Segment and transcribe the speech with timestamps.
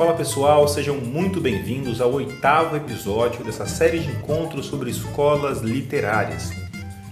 [0.00, 6.52] Fala pessoal, sejam muito bem-vindos ao oitavo episódio dessa série de encontros sobre escolas literárias.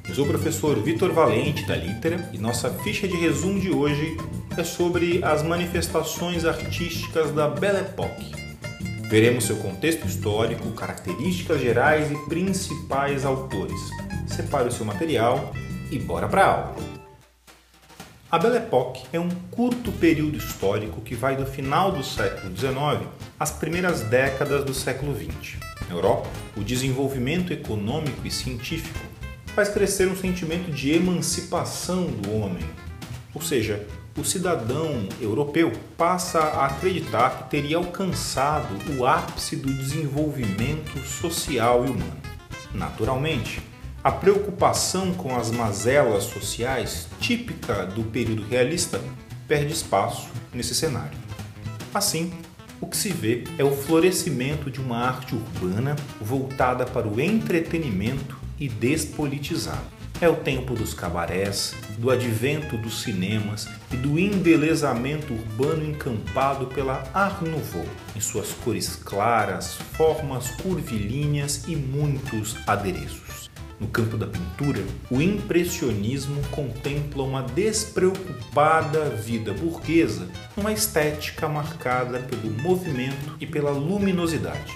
[0.08, 4.16] Eu sou o professor Vitor Valente da Litera e nossa ficha de resumo de hoje
[4.56, 8.32] é sobre as manifestações artísticas da Belle Époque.
[9.10, 13.78] Veremos seu contexto histórico, características gerais e principais autores.
[14.26, 15.52] Separe o seu material
[15.90, 16.97] e bora para a aula!
[18.30, 23.08] A Belle Époque é um curto período histórico que vai do final do século XIX
[23.40, 25.56] às primeiras décadas do século XX.
[25.88, 28.98] Na Europa, o desenvolvimento econômico e científico
[29.54, 32.68] faz crescer um sentimento de emancipação do homem.
[33.34, 40.98] Ou seja, o cidadão europeu passa a acreditar que teria alcançado o ápice do desenvolvimento
[40.98, 42.20] social e humano.
[42.74, 43.62] Naturalmente,
[44.02, 49.00] a preocupação com as mazelas sociais, típica do período realista,
[49.46, 51.18] perde espaço nesse cenário.
[51.92, 52.32] Assim,
[52.80, 58.38] o que se vê é o florescimento de uma arte urbana voltada para o entretenimento
[58.58, 59.98] e despolitizado.
[60.20, 67.04] É o tempo dos cabarés, do advento dos cinemas e do embelezamento urbano encampado pela
[67.14, 73.47] Art Nouveau, em suas cores claras, formas curvilíneas e muitos adereços.
[73.80, 80.26] No campo da pintura, o impressionismo contempla uma despreocupada vida burguesa,
[80.56, 84.74] uma estética marcada pelo movimento e pela luminosidade.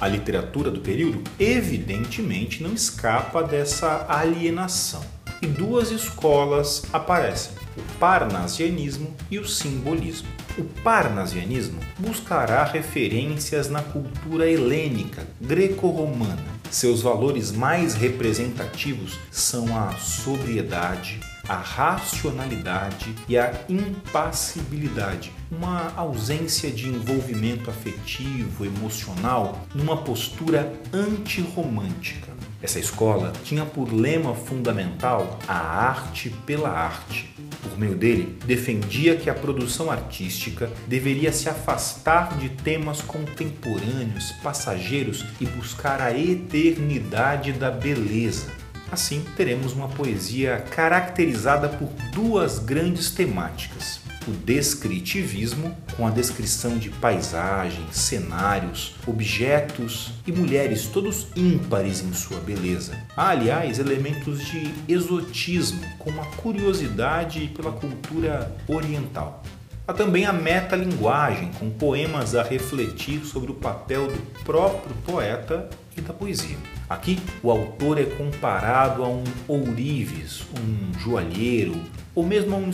[0.00, 5.04] A literatura do período, evidentemente, não escapa dessa alienação.
[5.42, 10.28] E duas escolas aparecem: o parnasianismo e o simbolismo.
[10.56, 16.44] O parnasianismo buscará referências na cultura helênica, greco-romana.
[16.70, 26.88] Seus valores mais representativos são a sobriedade, a racionalidade e a impassibilidade, uma ausência de
[26.88, 32.32] envolvimento afetivo, emocional, numa postura antirromântica.
[32.62, 37.34] Essa escola tinha por lema fundamental a arte pela arte.
[37.74, 45.24] Por meio dele, defendia que a produção artística deveria se afastar de temas contemporâneos, passageiros
[45.40, 48.46] e buscar a eternidade da beleza.
[48.92, 56.90] Assim, teremos uma poesia caracterizada por duas grandes temáticas: o descritivismo, com a descrição de
[56.90, 62.96] paisagens, cenários, objetos e mulheres, todos ímpares em sua beleza.
[63.16, 69.42] Há, aliás, elementos de exotismo, com uma curiosidade pela cultura oriental.
[69.86, 76.00] Há também a metalinguagem, com poemas a refletir sobre o papel do próprio poeta e
[76.00, 76.56] da poesia.
[76.88, 81.78] Aqui, o autor é comparado a um ourives, um joalheiro,
[82.14, 82.72] ou mesmo a um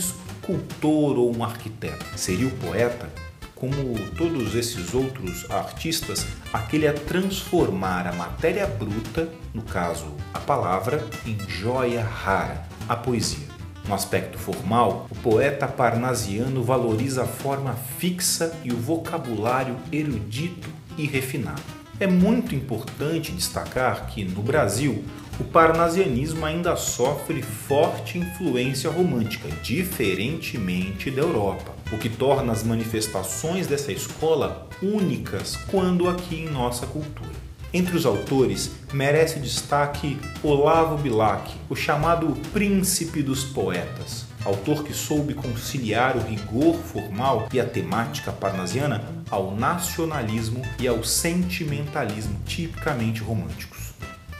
[0.51, 2.05] escultor ou um arquiteto.
[2.15, 3.09] Seria o poeta,
[3.55, 3.77] como
[4.17, 11.37] todos esses outros artistas, aquele a transformar a matéria bruta, no caso a palavra, em
[11.47, 13.51] joia rara, a poesia.
[13.87, 21.05] No aspecto formal, o poeta parnasiano valoriza a forma fixa e o vocabulário erudito e
[21.05, 21.80] refinado.
[22.01, 25.05] É muito importante destacar que, no Brasil,
[25.39, 33.67] o parnasianismo ainda sofre forte influência romântica, diferentemente da Europa, o que torna as manifestações
[33.67, 37.29] dessa escola únicas quando aqui em nossa cultura.
[37.71, 45.35] Entre os autores, merece destaque Olavo Bilac, o chamado Príncipe dos Poetas, autor que soube
[45.35, 53.93] conciliar o rigor formal e a temática parnasiana ao nacionalismo e ao sentimentalismo tipicamente românticos.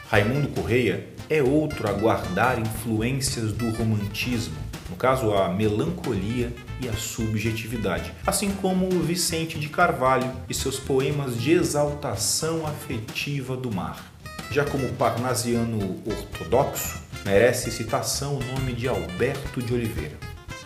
[0.10, 4.54] Raimundo Correia é outro a guardar influências do romantismo,
[4.90, 11.40] no caso a melancolia e a subjetividade, assim como Vicente de Carvalho e seus poemas
[11.40, 14.12] de exaltação afetiva do mar.
[14.52, 20.18] Já como parnasiano ortodoxo, merece citação o nome de Alberto de Oliveira.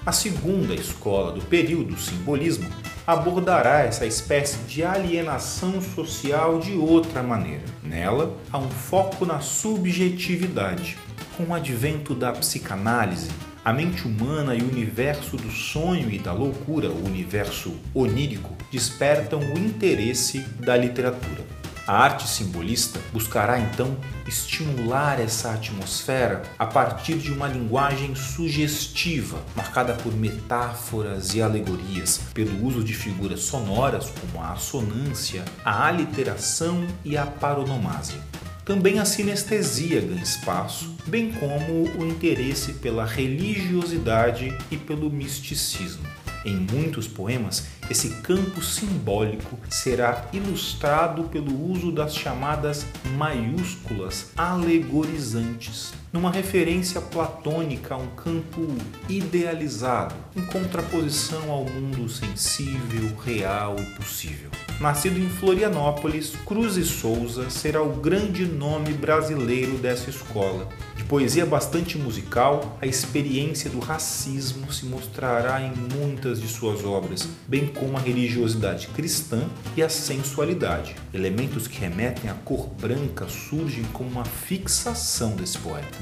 [0.03, 2.67] A segunda escola do período, simbolismo,
[3.05, 7.63] abordará essa espécie de alienação social de outra maneira.
[7.83, 10.97] Nela, há um foco na subjetividade.
[11.37, 13.29] Com o advento da psicanálise,
[13.63, 19.39] a mente humana e o universo do sonho e da loucura, o universo onírico, despertam
[19.39, 21.54] o interesse da literatura.
[21.87, 23.95] A arte simbolista buscará então
[24.27, 32.65] estimular essa atmosfera a partir de uma linguagem sugestiva, marcada por metáforas e alegorias, pelo
[32.65, 38.19] uso de figuras sonoras como a assonância, a aliteração e a paronomásia.
[38.65, 46.03] Também a sinestesia ganha espaço, bem como o interesse pela religiosidade e pelo misticismo.
[46.45, 52.83] Em muitos poemas, Esse campo simbólico será ilustrado pelo uso das chamadas
[53.15, 58.67] maiúsculas alegorizantes, numa referência platônica a um campo
[59.07, 64.49] idealizado, em contraposição ao mundo sensível, real e possível.
[64.81, 70.67] Nascido em Florianópolis, Cruz e Souza será o grande nome brasileiro dessa escola.
[71.07, 77.67] Poesia bastante musical, a experiência do racismo se mostrará em muitas de suas obras, bem
[77.67, 79.47] como a religiosidade cristã
[79.77, 80.95] e a sensualidade.
[81.13, 85.99] Elementos que remetem à cor branca surgem como uma fixação desse poeta.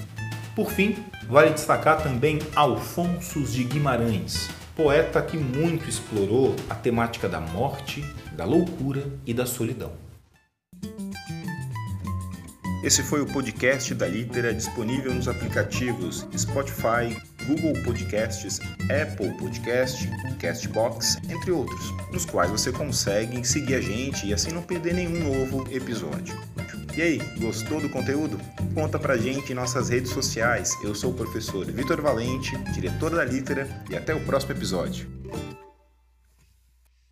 [0.55, 0.95] Por fim,
[1.27, 8.05] vale destacar também Alfonso de Guimarães, poeta que muito explorou a temática da morte,
[8.38, 10.02] da loucura e da solidão.
[12.83, 17.15] Esse foi o podcast da Litera disponível nos aplicativos Spotify,
[17.47, 24.33] Google Podcasts, Apple Podcast, Castbox, entre outros, nos quais você consegue seguir a gente e
[24.33, 26.38] assim não perder nenhum novo episódio.
[26.94, 28.38] E aí, gostou do conteúdo?
[28.74, 30.77] Conta pra gente em nossas redes sociais.
[30.83, 35.09] Eu sou o professor Vitor Valente, diretor da Litera, e até o próximo episódio.